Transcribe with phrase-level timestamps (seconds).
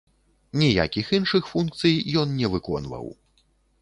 [0.61, 1.93] Ніякіх іншых функцый
[2.23, 3.05] ён не выконваў.